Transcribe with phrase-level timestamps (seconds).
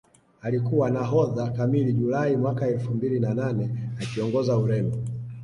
[0.41, 4.91] Alikuwa nahodha kamili Julai mwaka elfu mbili na nane akiongoza Ureno